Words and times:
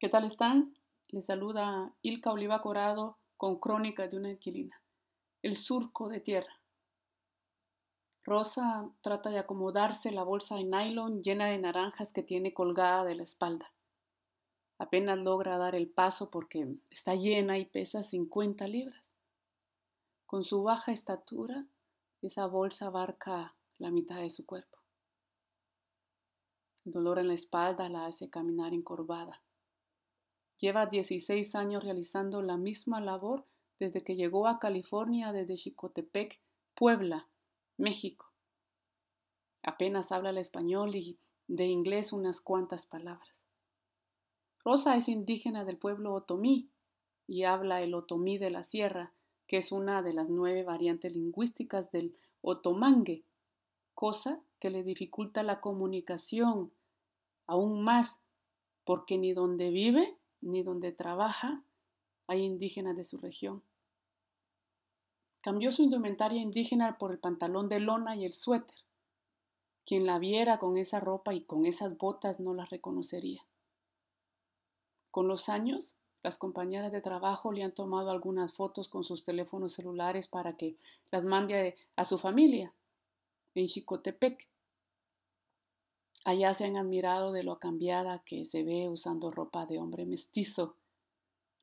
¿Qué 0.00 0.08
tal 0.08 0.22
están? 0.22 0.78
Les 1.08 1.26
saluda 1.26 1.92
Ilka 2.02 2.30
Oliva 2.30 2.62
Corado 2.62 3.18
con 3.36 3.58
Crónica 3.58 4.06
de 4.06 4.16
una 4.16 4.30
inquilina. 4.30 4.80
El 5.42 5.56
surco 5.56 6.08
de 6.08 6.20
tierra. 6.20 6.60
Rosa 8.22 8.92
trata 9.00 9.30
de 9.30 9.40
acomodarse 9.40 10.12
la 10.12 10.22
bolsa 10.22 10.54
de 10.54 10.62
nylon 10.62 11.20
llena 11.20 11.46
de 11.46 11.58
naranjas 11.58 12.12
que 12.12 12.22
tiene 12.22 12.54
colgada 12.54 13.04
de 13.04 13.16
la 13.16 13.24
espalda. 13.24 13.72
Apenas 14.78 15.18
logra 15.18 15.58
dar 15.58 15.74
el 15.74 15.90
paso 15.90 16.30
porque 16.30 16.76
está 16.90 17.16
llena 17.16 17.58
y 17.58 17.64
pesa 17.64 18.04
50 18.04 18.68
libras. 18.68 19.12
Con 20.26 20.44
su 20.44 20.62
baja 20.62 20.92
estatura, 20.92 21.66
esa 22.22 22.46
bolsa 22.46 22.86
abarca 22.86 23.56
la 23.78 23.90
mitad 23.90 24.20
de 24.20 24.30
su 24.30 24.46
cuerpo. 24.46 24.78
El 26.84 26.92
dolor 26.92 27.18
en 27.18 27.26
la 27.26 27.34
espalda 27.34 27.88
la 27.88 28.06
hace 28.06 28.30
caminar 28.30 28.72
encorvada. 28.72 29.42
Lleva 30.60 30.86
16 30.86 31.54
años 31.54 31.84
realizando 31.84 32.42
la 32.42 32.56
misma 32.56 33.00
labor 33.00 33.46
desde 33.78 34.02
que 34.02 34.16
llegó 34.16 34.48
a 34.48 34.58
California 34.58 35.32
desde 35.32 35.54
Chicotepec, 35.54 36.40
Puebla, 36.74 37.28
México. 37.76 38.32
Apenas 39.62 40.10
habla 40.10 40.30
el 40.30 40.38
español 40.38 40.96
y 40.96 41.18
de 41.46 41.66
inglés 41.66 42.12
unas 42.12 42.40
cuantas 42.40 42.86
palabras. 42.86 43.46
Rosa 44.64 44.96
es 44.96 45.08
indígena 45.08 45.64
del 45.64 45.78
pueblo 45.78 46.12
otomí 46.12 46.68
y 47.28 47.44
habla 47.44 47.80
el 47.82 47.94
otomí 47.94 48.36
de 48.36 48.50
la 48.50 48.64
sierra, 48.64 49.12
que 49.46 49.58
es 49.58 49.70
una 49.70 50.02
de 50.02 50.12
las 50.12 50.28
nueve 50.28 50.64
variantes 50.64 51.14
lingüísticas 51.14 51.92
del 51.92 52.16
otomangue, 52.42 53.24
cosa 53.94 54.40
que 54.58 54.70
le 54.70 54.82
dificulta 54.82 55.44
la 55.44 55.60
comunicación 55.60 56.72
aún 57.46 57.82
más 57.82 58.22
porque 58.84 59.18
ni 59.18 59.32
donde 59.32 59.70
vive 59.70 60.17
ni 60.40 60.62
donde 60.62 60.92
trabaja 60.92 61.62
hay 62.26 62.42
indígenas 62.42 62.96
de 62.96 63.04
su 63.04 63.18
región. 63.18 63.62
Cambió 65.40 65.72
su 65.72 65.82
indumentaria 65.82 66.42
indígena 66.42 66.98
por 66.98 67.10
el 67.10 67.18
pantalón 67.18 67.68
de 67.68 67.80
lona 67.80 68.16
y 68.16 68.24
el 68.24 68.32
suéter. 68.32 68.76
Quien 69.86 70.04
la 70.04 70.18
viera 70.18 70.58
con 70.58 70.76
esa 70.76 71.00
ropa 71.00 71.32
y 71.32 71.42
con 71.42 71.64
esas 71.64 71.96
botas 71.96 72.40
no 72.40 72.52
la 72.52 72.66
reconocería. 72.66 73.46
Con 75.10 75.28
los 75.28 75.48
años, 75.48 75.96
las 76.22 76.36
compañeras 76.36 76.92
de 76.92 77.00
trabajo 77.00 77.52
le 77.52 77.62
han 77.62 77.72
tomado 77.72 78.10
algunas 78.10 78.52
fotos 78.52 78.88
con 78.88 79.04
sus 79.04 79.24
teléfonos 79.24 79.72
celulares 79.72 80.28
para 80.28 80.56
que 80.56 80.76
las 81.10 81.24
mande 81.24 81.76
a, 81.96 82.04
su 82.04 82.18
familia 82.18 82.74
en 83.54 83.66
Chicotepec. 83.66 84.48
Allá 86.24 86.52
se 86.54 86.66
han 86.66 86.76
admirado 86.76 87.32
de 87.32 87.42
lo 87.42 87.58
cambiada 87.58 88.22
que 88.24 88.44
se 88.44 88.62
ve 88.64 88.88
usando 88.88 89.30
ropa 89.30 89.66
de 89.66 89.78
hombre 89.78 90.04
mestizo, 90.04 90.76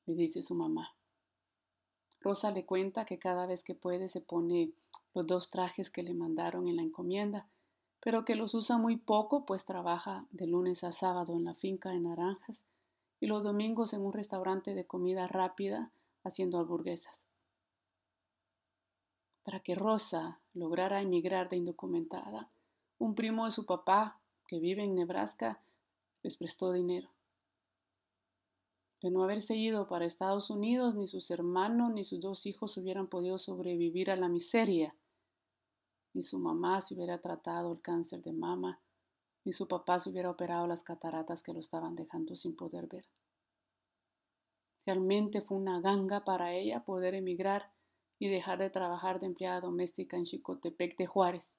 le 0.05 0.15
dice 0.15 0.41
su 0.41 0.55
mamá. 0.55 0.95
Rosa 2.19 2.51
le 2.51 2.65
cuenta 2.65 3.05
que 3.05 3.19
cada 3.19 3.45
vez 3.45 3.63
que 3.63 3.75
puede 3.75 4.09
se 4.09 4.21
pone 4.21 4.71
los 5.13 5.27
dos 5.27 5.49
trajes 5.51 5.89
que 5.89 6.03
le 6.03 6.13
mandaron 6.13 6.67
en 6.67 6.77
la 6.77 6.81
encomienda, 6.81 7.47
pero 7.99 8.25
que 8.25 8.35
los 8.35 8.53
usa 8.53 8.77
muy 8.77 8.97
poco, 8.97 9.45
pues 9.45 9.65
trabaja 9.65 10.25
de 10.31 10.47
lunes 10.47 10.83
a 10.83 10.91
sábado 10.91 11.35
en 11.35 11.43
la 11.43 11.53
finca 11.53 11.89
de 11.89 11.99
naranjas 11.99 12.63
y 13.19 13.27
los 13.27 13.43
domingos 13.43 13.93
en 13.93 14.01
un 14.01 14.13
restaurante 14.13 14.73
de 14.73 14.85
comida 14.85 15.27
rápida 15.27 15.91
haciendo 16.23 16.59
hamburguesas. 16.59 17.25
Para 19.43 19.59
que 19.59 19.75
Rosa 19.75 20.39
lograra 20.53 21.01
emigrar 21.01 21.49
de 21.49 21.57
indocumentada, 21.57 22.49
un 22.97 23.15
primo 23.15 23.45
de 23.45 23.51
su 23.51 23.65
papá 23.65 24.19
que 24.47 24.59
vive 24.59 24.83
en 24.83 24.95
Nebraska, 24.95 25.61
les 26.23 26.37
prestó 26.37 26.71
dinero. 26.71 27.09
De 29.01 29.11
no 29.11 29.23
haberse 29.23 29.55
ido 29.55 29.87
para 29.87 30.05
Estados 30.05 30.49
Unidos, 30.49 30.95
ni 30.95 31.07
sus 31.07 31.29
hermanos 31.29 31.93
ni 31.93 32.03
sus 32.03 32.19
dos 32.19 32.45
hijos 32.45 32.77
hubieran 32.77 33.07
podido 33.07 33.37
sobrevivir 33.37 34.09
a 34.09 34.15
la 34.15 34.29
miseria, 34.29 34.95
ni 36.13 36.21
su 36.21 36.39
mamá 36.39 36.81
se 36.81 36.95
hubiera 36.95 37.19
tratado 37.21 37.73
el 37.73 37.81
cáncer 37.81 38.23
de 38.23 38.33
mama, 38.33 38.79
ni 39.43 39.51
su 39.51 39.67
papá 39.67 39.99
se 39.99 40.09
hubiera 40.09 40.31
operado 40.31 40.65
las 40.65 40.83
cataratas 40.83 41.43
que 41.43 41.53
lo 41.53 41.59
estaban 41.59 41.95
dejando 41.95 42.35
sin 42.35 42.55
poder 42.55 42.87
ver. 42.87 43.05
Realmente 44.85 45.41
fue 45.41 45.57
una 45.57 45.81
ganga 45.81 46.23
para 46.23 46.53
ella 46.53 46.85
poder 46.85 47.15
emigrar 47.15 47.71
y 48.17 48.29
dejar 48.29 48.59
de 48.59 48.69
trabajar 48.69 49.19
de 49.19 49.25
empleada 49.25 49.61
doméstica 49.61 50.15
en 50.15 50.23
Chicotepec 50.23 50.97
de 50.97 51.05
Juárez 51.05 51.57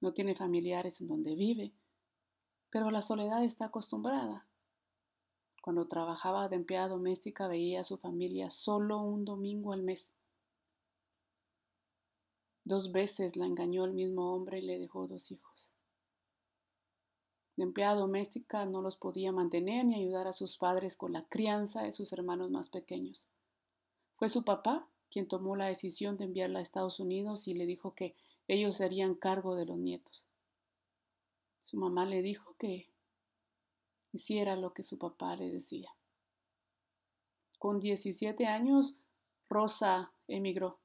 no 0.00 0.12
tiene 0.12 0.34
familiares 0.34 1.00
en 1.00 1.08
donde 1.08 1.34
vive, 1.36 1.72
pero 2.70 2.90
la 2.90 3.02
soledad 3.02 3.44
está 3.44 3.66
acostumbrada. 3.66 4.46
Cuando 5.62 5.88
trabajaba 5.88 6.48
de 6.48 6.56
empleada 6.56 6.88
doméstica 6.88 7.48
veía 7.48 7.80
a 7.80 7.84
su 7.84 7.96
familia 7.96 8.50
solo 8.50 9.00
un 9.00 9.24
domingo 9.24 9.72
al 9.72 9.82
mes. 9.82 10.14
Dos 12.64 12.92
veces 12.92 13.36
la 13.36 13.46
engañó 13.46 13.84
el 13.84 13.92
mismo 13.92 14.34
hombre 14.34 14.58
y 14.58 14.62
le 14.62 14.78
dejó 14.78 15.06
dos 15.06 15.30
hijos. 15.30 15.74
De 17.56 17.62
empleada 17.62 17.94
doméstica 17.94 18.66
no 18.66 18.82
los 18.82 18.96
podía 18.96 19.32
mantener 19.32 19.86
ni 19.86 19.94
ayudar 19.94 20.28
a 20.28 20.32
sus 20.32 20.58
padres 20.58 20.96
con 20.96 21.12
la 21.12 21.26
crianza 21.26 21.82
de 21.82 21.92
sus 21.92 22.12
hermanos 22.12 22.50
más 22.50 22.68
pequeños. 22.68 23.26
Fue 24.16 24.28
su 24.28 24.44
papá 24.44 24.88
quien 25.10 25.26
tomó 25.26 25.56
la 25.56 25.66
decisión 25.66 26.16
de 26.16 26.24
enviarla 26.24 26.58
a 26.58 26.62
Estados 26.62 27.00
Unidos 27.00 27.48
y 27.48 27.54
le 27.54 27.64
dijo 27.64 27.94
que 27.94 28.14
ellos 28.48 28.76
se 28.76 28.84
harían 28.84 29.14
cargo 29.14 29.56
de 29.56 29.66
los 29.66 29.78
nietos. 29.78 30.28
Su 31.62 31.78
mamá 31.78 32.06
le 32.06 32.22
dijo 32.22 32.54
que 32.58 32.88
hiciera 34.12 34.56
lo 34.56 34.72
que 34.72 34.82
su 34.82 34.98
papá 34.98 35.36
le 35.36 35.50
decía. 35.50 35.90
Con 37.58 37.80
17 37.80 38.46
años, 38.46 38.98
Rosa 39.48 40.12
emigró. 40.28 40.78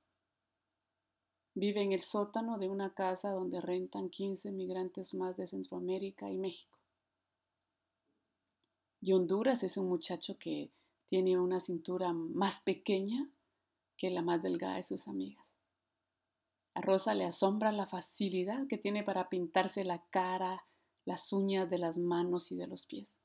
Vive 1.54 1.82
en 1.82 1.92
el 1.92 2.02
sótano 2.02 2.58
de 2.58 2.70
una 2.70 2.94
casa 2.94 3.32
donde 3.32 3.60
rentan 3.60 4.10
15 4.10 4.52
migrantes 4.52 5.14
más 5.14 5.36
de 5.36 5.48
Centroamérica 5.48 6.32
y 6.32 6.38
México. 6.38 6.80
Y 9.02 9.14
Honduras 9.14 9.64
es 9.64 9.78
un 9.78 9.88
muchacho 9.90 10.38
que 10.38 10.72
tiene 11.08 11.38
una 11.38 11.60
cintura 11.60 12.14
más 12.14 12.62
pequeña 12.62 13.30
que 13.98 14.10
la 14.10 14.22
más 14.22 14.42
delgada 14.42 14.78
de 14.78 14.84
sus 14.84 15.08
amigas. 15.08 15.51
A 16.74 16.82
Rosa 16.82 17.14
le 17.16 17.26
asombra 17.26 17.72
la 17.72 17.86
facilidad 17.86 18.68
que 18.68 18.78
tiene 18.78 19.04
para 19.04 19.30
pintarse 19.30 19.84
la 19.84 20.04
cara, 20.10 20.66
las 21.06 21.34
uñas 21.34 21.70
de 21.70 21.80
las 21.80 21.98
manos 21.98 22.52
y 22.52 22.56
de 22.56 22.68
los 22.68 22.86
pies. 22.86 23.20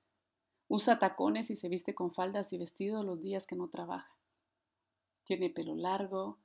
Usa 0.69 0.99
tacones 0.99 1.51
y 1.51 1.57
se 1.57 1.69
viste 1.69 1.95
con 1.95 2.12
faldas 2.12 2.53
y 2.53 2.59
vestidos 2.59 3.05
los 3.05 3.23
días 3.23 3.47
que 3.47 3.55
no 3.55 3.69
trabaja. 3.69 4.17
Tiene 5.25 5.51
pelo 5.51 5.77
largo, 5.77 6.39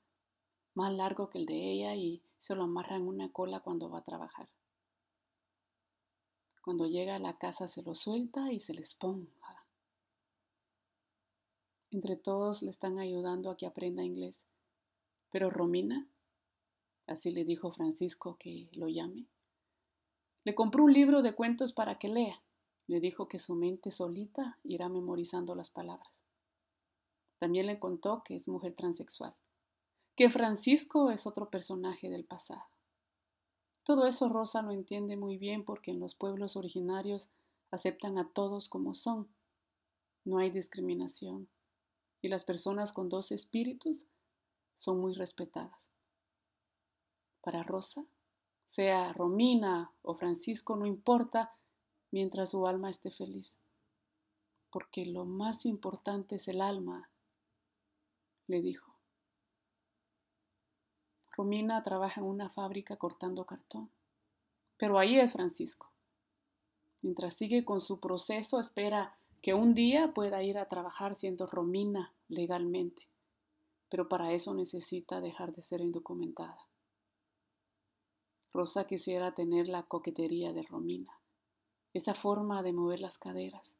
más 0.76 0.94
largo 0.94 1.30
que 1.30 1.40
el 1.40 1.46
de 1.48 1.72
ella 1.72 1.96
y 1.96 2.22
se 2.38 2.56
lo 2.56 2.64
amarra 2.64 2.96
en 2.98 3.08
una 3.08 3.32
cola 3.32 3.62
cuando 3.62 3.90
va 3.90 4.00
a 4.00 4.04
trabajar. 4.04 4.50
Cuando 6.64 6.86
llega 6.86 7.16
a 7.16 7.20
la 7.20 7.38
casa 7.40 7.68
se 7.68 7.82
lo 7.82 7.96
suelta 7.96 8.52
y 8.52 8.60
se 8.60 8.76
le 8.76 8.82
esponja. 8.82 9.66
Entre 11.90 12.16
todos 12.16 12.62
le 12.62 12.70
están 12.70 13.00
ayudando 13.00 13.50
a 13.50 13.58
que 13.58 13.66
aprenda 13.66 14.04
inglés. 14.04 14.46
Pero 15.32 15.50
Romina 15.50 16.08
así 17.12 17.32
le 17.32 17.46
dijo 17.46 17.72
Francisco 17.72 18.38
que 18.40 18.70
lo 18.74 18.88
llame. 18.88 19.28
Le 20.44 20.56
compró 20.56 20.84
un 20.84 20.94
libro 20.94 21.22
de 21.22 21.36
cuentos 21.36 21.74
para 21.74 22.00
que 22.00 22.08
lea. 22.08 22.42
Le 22.88 23.00
dijo 23.00 23.28
que 23.28 23.40
su 23.40 23.56
mente 23.56 23.92
solita 23.92 24.60
irá 24.64 24.90
memorizando 24.90 25.56
las 25.56 25.70
palabras. 25.70 26.24
También 27.40 27.68
le 27.68 27.80
contó 27.80 28.24
que 28.24 28.36
es 28.36 28.48
mujer 28.48 28.76
transexual, 28.76 29.36
que 30.16 30.30
Francisco 30.30 31.12
es 31.12 31.26
otro 31.26 31.50
personaje 31.50 32.10
del 32.10 32.26
pasado. 32.26 32.66
Todo 33.84 34.06
eso 34.06 34.30
Rosa 34.30 34.62
lo 34.62 34.72
entiende 34.72 35.18
muy 35.18 35.38
bien 35.38 35.64
porque 35.66 35.92
en 35.92 36.00
los 36.00 36.16
pueblos 36.16 36.56
originarios 36.56 37.32
aceptan 37.72 38.18
a 38.18 38.30
todos 38.30 38.70
como 38.70 38.94
son. 38.94 39.28
No 40.24 40.38
hay 40.38 40.52
discriminación 40.52 41.50
y 42.22 42.28
las 42.28 42.44
personas 42.44 42.94
con 42.94 43.10
dos 43.10 43.32
espíritus 43.32 44.06
son 44.76 45.00
muy 45.00 45.14
respetadas. 45.14 45.90
Para 47.42 47.64
Rosa, 47.64 48.06
sea 48.66 49.12
Romina 49.14 49.92
o 50.02 50.16
Francisco, 50.16 50.76
no 50.76 50.86
importa 50.86 51.54
mientras 52.12 52.52
su 52.52 52.68
alma 52.68 52.90
esté 52.90 53.12
feliz, 53.12 53.60
porque 54.70 55.06
lo 55.06 55.26
más 55.26 55.66
importante 55.66 56.36
es 56.36 56.48
el 56.48 56.62
alma, 56.62 57.10
le 58.48 58.62
dijo. 58.62 58.96
Romina 61.32 61.82
trabaja 61.84 62.22
en 62.22 62.28
una 62.28 62.50
fábrica 62.50 62.98
cortando 62.98 63.46
cartón, 63.46 63.90
pero 64.78 65.00
ahí 65.00 65.18
es 65.20 65.34
Francisco. 65.34 65.92
Mientras 67.02 67.34
sigue 67.34 67.66
con 67.66 67.82
su 67.82 68.00
proceso, 68.00 68.60
espera 68.60 69.18
que 69.42 69.54
un 69.54 69.74
día 69.74 70.14
pueda 70.14 70.44
ir 70.44 70.58
a 70.58 70.68
trabajar 70.68 71.16
siendo 71.16 71.48
Romina 71.48 72.14
legalmente, 72.28 73.08
pero 73.90 74.08
para 74.08 74.34
eso 74.34 74.54
necesita 74.54 75.20
dejar 75.20 75.54
de 75.54 75.64
ser 75.64 75.82
indocumentada. 75.82 76.71
Rosa 78.54 78.86
quisiera 78.86 79.34
tener 79.34 79.70
la 79.70 79.84
coquetería 79.84 80.52
de 80.52 80.64
Romina, 80.64 81.20
esa 81.94 82.14
forma 82.14 82.64
de 82.64 82.74
mover 82.74 83.00
las 83.00 83.18
caderas, 83.18 83.76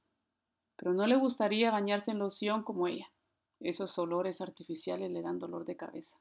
pero 0.78 0.94
no 0.94 1.08
le 1.08 1.18
gustaría 1.18 1.72
bañarse 1.72 2.12
en 2.12 2.20
loción 2.20 2.64
como 2.64 2.88
ella. 2.88 3.12
Esos 3.60 4.00
olores 4.00 4.42
artificiales 4.42 5.12
le 5.12 5.22
dan 5.22 5.40
dolor 5.40 5.66
de 5.66 5.76
cabeza. 5.76 6.20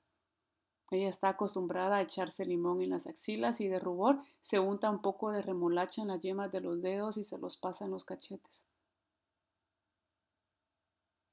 Ella 0.91 1.09
está 1.09 1.29
acostumbrada 1.29 1.97
a 1.97 2.03
echarse 2.03 2.45
limón 2.45 2.83
en 2.83 2.91
las 2.91 3.07
axilas 3.07 3.61
y 3.61 3.69
de 3.69 3.79
rubor 3.79 4.21
se 4.41 4.59
unta 4.59 4.91
un 4.91 5.01
poco 5.01 5.31
de 5.31 5.41
remolacha 5.41 6.03
en 6.03 6.09
las 6.09 6.21
yemas 6.21 6.51
de 6.51 6.61
los 6.61 6.83
dedos 6.83 7.17
y 7.17 7.25
se 7.25 7.39
los 7.39 7.57
pasa 7.57 7.85
en 7.85 7.93
los 7.93 8.05
cachetes. 8.05 8.67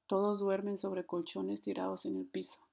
Todos 0.06 0.38
duermen 0.38 0.78
sobre 0.78 1.04
colchones 1.04 1.60
tirados 1.60 2.06
en 2.06 2.16
el 2.16 2.26
piso. 2.26 2.67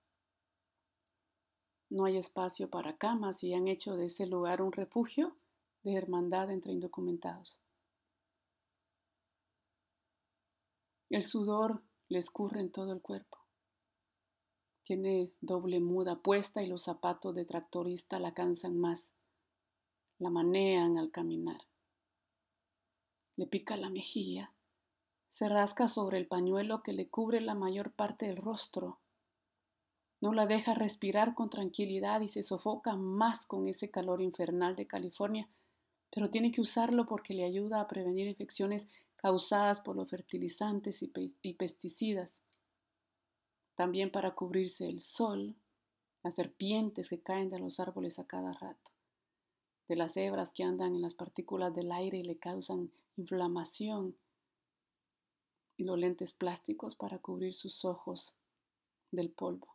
No 1.89 2.05
hay 2.05 2.17
espacio 2.17 2.69
para 2.69 2.97
camas 2.97 3.43
y 3.43 3.53
han 3.53 3.67
hecho 3.67 3.95
de 3.95 4.05
ese 4.05 4.25
lugar 4.25 4.61
un 4.61 4.71
refugio 4.71 5.37
de 5.83 5.95
hermandad 5.95 6.51
entre 6.51 6.71
indocumentados. 6.71 7.61
El 11.09 11.23
sudor 11.23 11.83
le 12.09 12.19
escurre 12.19 12.59
en 12.59 12.71
todo 12.71 12.91
el 12.91 13.01
cuerpo. 13.01 13.37
Tiene 14.83 15.33
doble 15.41 15.79
muda 15.79 16.21
puesta 16.21 16.61
y 16.61 16.67
los 16.67 16.83
zapatos 16.83 17.33
de 17.33 17.45
tractorista 17.45 18.19
la 18.19 18.33
cansan 18.33 18.77
más. 18.77 19.13
La 20.19 20.29
manean 20.29 20.97
al 20.97 21.11
caminar. 21.11 21.61
Le 23.35 23.47
pica 23.47 23.77
la 23.77 23.89
mejilla. 23.89 24.53
Se 25.27 25.49
rasca 25.49 25.87
sobre 25.87 26.17
el 26.17 26.27
pañuelo 26.27 26.81
que 26.83 26.93
le 26.93 27.09
cubre 27.09 27.41
la 27.41 27.55
mayor 27.55 27.91
parte 27.93 28.27
del 28.27 28.37
rostro. 28.37 28.99
No 30.21 30.33
la 30.33 30.45
deja 30.45 30.73
respirar 30.73 31.35
con 31.35 31.49
tranquilidad 31.49 32.21
y 32.21 32.27
se 32.27 32.43
sofoca 32.43 32.95
más 32.95 33.45
con 33.45 33.67
ese 33.67 33.91
calor 33.91 34.21
infernal 34.21 34.75
de 34.75 34.87
California, 34.87 35.49
pero 36.09 36.29
tiene 36.29 36.51
que 36.51 36.61
usarlo 36.61 37.05
porque 37.05 37.33
le 37.33 37.43
ayuda 37.43 37.81
a 37.81 37.87
prevenir 37.87 38.27
infecciones 38.27 38.87
causadas 39.17 39.81
por 39.81 39.95
los 39.95 40.09
fertilizantes 40.09 41.03
y, 41.03 41.53
pesticidas 41.53 42.41
también 43.75 44.11
para 44.11 44.35
cubrirse 44.35 44.87
el 44.87 45.01
sol, 45.01 45.55
las 46.23 46.35
serpientes 46.35 47.09
que 47.09 47.21
caen 47.21 47.49
de 47.49 47.59
los 47.59 47.79
árboles 47.79 48.19
a 48.19 48.25
cada 48.25 48.53
rato, 48.53 48.91
de 49.89 49.95
las 49.97 50.15
hebras 50.15 50.53
que 50.53 50.63
andan 50.63 50.95
en 50.95 51.01
las 51.01 51.13
partículas 51.13 51.75
del 51.75 51.91
aire 51.91 52.19
y 52.19 52.23
le 52.23 52.37
causan 52.37 52.91
inflamación, 53.17 54.17
y 55.77 55.83
los 55.83 55.99
lentes 55.99 56.31
plásticos 56.31 56.95
para 56.95 57.19
cubrir 57.19 57.53
sus 57.53 57.83
ojos 57.83 58.37
del 59.11 59.29
polvo. 59.29 59.74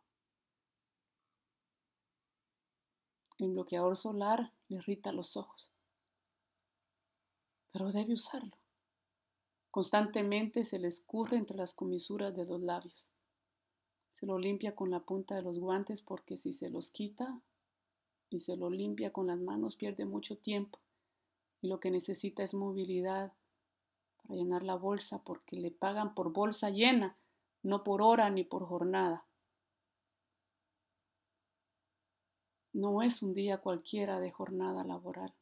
El 3.41 3.53
bloqueador 3.53 3.95
solar 3.95 4.53
le 4.67 4.77
irrita 4.77 5.11
los 5.11 5.35
ojos, 5.35 5.71
pero 7.71 7.89
debe 7.89 8.13
usarlo. 8.13 8.55
Constantemente 9.71 10.63
se 10.63 10.77
le 10.77 10.87
escurre 10.87 11.37
entre 11.37 11.57
las 11.57 11.73
comisuras 11.73 12.35
de 12.35 12.45
los 12.45 12.61
labios. 12.61 13.09
Se 14.11 14.27
lo 14.27 14.37
limpia 14.37 14.75
con 14.75 14.91
la 14.91 14.99
punta 14.99 15.33
de 15.33 15.41
los 15.41 15.57
guantes 15.57 16.03
porque 16.03 16.37
si 16.37 16.53
se 16.53 16.69
los 16.69 16.91
quita 16.91 17.41
y 18.29 18.37
se 18.37 18.57
lo 18.57 18.69
limpia 18.69 19.11
con 19.11 19.25
las 19.25 19.39
manos 19.39 19.75
pierde 19.75 20.05
mucho 20.05 20.37
tiempo 20.37 20.77
y 21.63 21.67
lo 21.67 21.79
que 21.79 21.89
necesita 21.89 22.43
es 22.43 22.53
movilidad 22.53 23.33
para 24.21 24.35
llenar 24.35 24.61
la 24.61 24.75
bolsa 24.75 25.23
porque 25.23 25.55
le 25.55 25.71
pagan 25.71 26.13
por 26.13 26.31
bolsa 26.31 26.69
llena, 26.69 27.17
no 27.63 27.83
por 27.83 28.03
hora 28.03 28.29
ni 28.29 28.43
por 28.43 28.67
jornada. 28.67 29.25
No 32.73 33.01
es 33.01 33.21
un 33.21 33.33
día 33.33 33.57
cualquiera 33.57 34.21
de 34.21 34.31
jornada 34.31 34.85
laboral. 34.85 35.35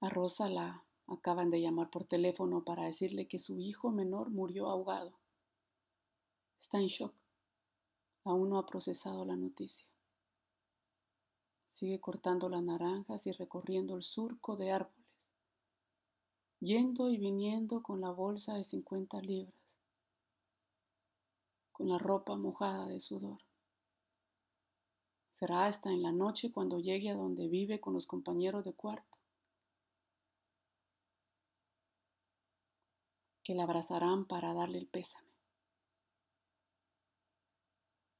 A 0.00 0.08
Rosa 0.08 0.48
la 0.48 0.84
acaban 1.06 1.50
de 1.50 1.60
llamar 1.60 1.88
por 1.88 2.04
teléfono 2.04 2.64
para 2.64 2.86
decirle 2.86 3.28
que 3.28 3.38
su 3.38 3.60
hijo 3.60 3.92
menor 3.92 4.30
murió 4.30 4.66
ahogado. 4.68 5.20
Está 6.58 6.78
en 6.78 6.88
shock. 6.88 7.14
Aún 8.24 8.50
no 8.50 8.58
ha 8.58 8.66
procesado 8.66 9.24
la 9.24 9.36
noticia. 9.36 9.86
Sigue 11.68 12.00
cortando 12.00 12.48
las 12.48 12.64
naranjas 12.64 13.28
y 13.28 13.32
recorriendo 13.32 13.94
el 13.94 14.02
surco 14.02 14.56
de 14.56 14.72
árboles, 14.72 15.30
yendo 16.58 17.08
y 17.08 17.18
viniendo 17.18 17.84
con 17.84 18.00
la 18.00 18.10
bolsa 18.10 18.54
de 18.54 18.64
50 18.64 19.20
libras, 19.20 19.54
con 21.70 21.88
la 21.88 21.98
ropa 21.98 22.36
mojada 22.36 22.88
de 22.88 22.98
sudor. 22.98 23.38
Será 25.32 25.64
hasta 25.64 25.90
en 25.90 26.02
la 26.02 26.12
noche 26.12 26.52
cuando 26.52 26.78
llegue 26.78 27.10
a 27.10 27.14
donde 27.14 27.48
vive 27.48 27.80
con 27.80 27.94
los 27.94 28.06
compañeros 28.06 28.64
de 28.64 28.74
cuarto, 28.74 29.18
que 33.42 33.54
la 33.54 33.64
abrazarán 33.64 34.26
para 34.26 34.54
darle 34.54 34.78
el 34.78 34.86
pésame. 34.86 35.32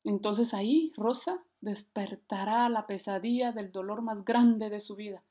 Entonces 0.04 0.52
ahí 0.52 0.92
Rosa 0.96 1.44
despertará 1.60 2.68
la 2.68 2.86
pesadilla 2.86 3.52
del 3.52 3.70
dolor 3.70 4.02
más 4.02 4.24
grande 4.24 4.68
de 4.68 4.80
su 4.80 4.96
vida. 4.96 5.22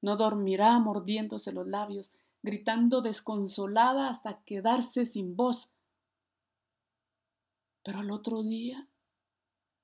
No 0.00 0.16
dormirá 0.16 0.78
mordiéndose 0.78 1.52
los 1.52 1.66
labios, 1.66 2.12
gritando 2.42 3.00
desconsolada 3.00 4.08
hasta 4.08 4.42
quedarse 4.44 5.04
sin 5.04 5.34
voz. 5.34 5.72
Pero 7.82 7.98
al 7.98 8.10
otro 8.10 8.42
día, 8.42 8.88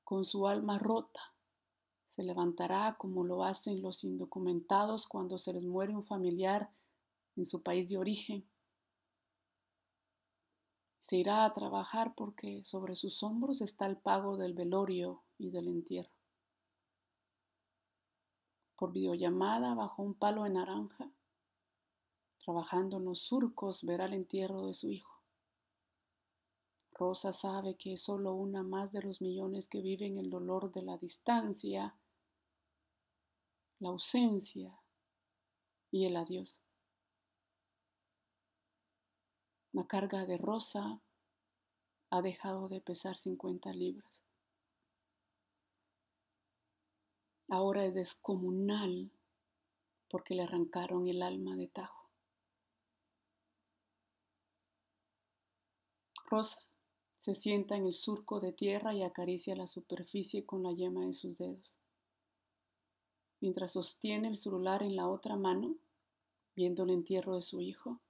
con 0.06 0.24
su 0.24 0.48
alma 0.48 0.78
rota, 0.78 1.34
se 2.06 2.22
levantará 2.22 2.96
como 2.98 3.24
lo 3.24 3.44
hacen 3.44 3.82
los 3.82 4.04
indocumentados 4.04 5.06
cuando 5.06 5.36
se 5.36 5.52
les 5.52 5.64
muere 5.64 5.94
un 5.94 6.02
familiar 6.02 6.70
en 7.36 7.44
su 7.44 7.62
país 7.62 7.90
de 7.90 7.98
origen 7.98 8.48
se 11.06 11.18
irá 11.18 11.44
a 11.44 11.52
trabajar 11.52 12.16
porque 12.16 12.64
sobre 12.64 12.96
sus 12.96 13.22
hombros 13.22 13.60
está 13.60 13.86
el 13.86 13.96
pago 13.96 14.36
del 14.36 14.54
velorio 14.54 15.22
y 15.38 15.50
del 15.50 15.68
entierro. 15.68 16.10
Por 18.74 18.90
videollamada 18.90 19.76
bajo 19.76 20.02
un 20.02 20.14
palo 20.14 20.42
de 20.42 20.50
naranja, 20.50 21.08
trabajando 22.44 22.96
en 22.96 23.04
los 23.04 23.20
surcos, 23.20 23.84
verá 23.84 24.06
el 24.06 24.14
entierro 24.14 24.66
de 24.66 24.74
su 24.74 24.90
hijo. 24.90 25.15
Rosa 26.98 27.30
sabe 27.34 27.76
que 27.76 27.92
es 27.92 28.02
solo 28.02 28.32
una 28.32 28.62
más 28.62 28.90
de 28.90 29.02
los 29.02 29.20
millones 29.20 29.68
que 29.68 29.82
viven 29.82 30.16
el 30.16 30.30
dolor 30.30 30.72
de 30.72 30.80
la 30.80 30.96
distancia, 30.96 31.94
la 33.80 33.90
ausencia 33.90 34.80
y 35.90 36.06
el 36.06 36.16
adiós. 36.16 36.62
La 39.72 39.86
carga 39.86 40.24
de 40.24 40.38
Rosa 40.38 41.02
ha 42.08 42.22
dejado 42.22 42.70
de 42.70 42.80
pesar 42.80 43.18
50 43.18 43.74
libras. 43.74 44.22
Ahora 47.48 47.84
es 47.84 47.92
descomunal 47.92 49.10
porque 50.08 50.34
le 50.34 50.44
arrancaron 50.44 51.06
el 51.08 51.20
alma 51.20 51.56
de 51.56 51.66
Tajo. 51.66 52.08
Rosa 56.24 56.58
se 57.26 57.34
sienta 57.34 57.74
en 57.74 57.86
el 57.86 57.92
surco 57.92 58.38
de 58.38 58.52
tierra 58.52 58.94
y 58.94 59.02
acaricia 59.02 59.56
la 59.56 59.66
superficie 59.66 60.46
con 60.46 60.62
la 60.62 60.70
yema 60.70 61.04
de 61.06 61.12
sus 61.12 61.36
dedos. 61.36 61.76
Mientras 63.40 63.72
sostiene 63.72 64.28
el 64.28 64.36
celular 64.36 64.84
en 64.84 64.94
la 64.94 65.08
otra 65.08 65.34
mano, 65.34 65.74
viendo 66.54 66.84
el 66.84 66.90
entierro 66.90 67.34
de 67.34 67.42
su 67.42 67.60
hijo, 67.60 68.00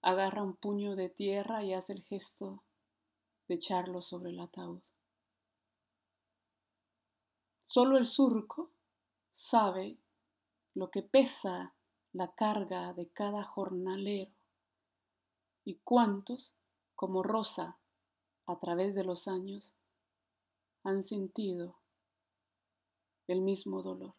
agarra 0.00 0.42
un 0.42 0.56
puño 0.56 0.96
de 0.96 1.10
tierra 1.10 1.62
y 1.62 1.74
hace 1.74 1.92
el 1.92 2.02
gesto 2.04 2.64
de 3.48 3.56
echarlo 3.56 4.00
sobre 4.00 4.30
el 4.30 4.40
ataúd. 4.40 4.80
Solo 7.64 7.98
el 7.98 8.06
surco 8.06 8.70
sabe 9.30 9.98
lo 10.72 10.90
que 10.90 11.02
pesa 11.02 11.74
la 12.14 12.34
carga 12.34 12.94
de 12.94 13.10
cada 13.10 13.44
jornalero 13.44 14.32
y 15.66 15.74
cuántos, 15.84 16.54
como 16.94 17.22
Rosa, 17.22 17.78
a 18.46 18.58
través 18.58 18.94
de 18.94 19.04
los 19.04 19.28
años, 19.28 19.74
han 20.84 21.02
sentido 21.02 21.80
el 23.26 23.42
mismo 23.42 23.82
dolor. 23.82 24.14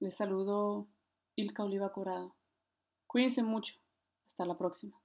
Les 0.00 0.16
saludo 0.16 0.88
Ilka 1.36 1.64
Oliva 1.64 1.92
Corado. 1.92 2.34
Cuídense 3.06 3.42
mucho. 3.42 3.74
Hasta 4.26 4.46
la 4.46 4.56
próxima. 4.56 5.01